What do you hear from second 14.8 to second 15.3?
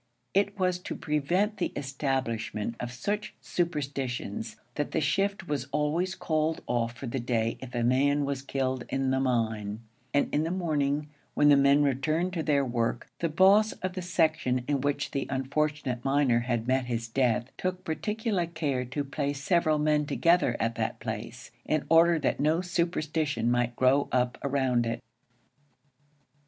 which the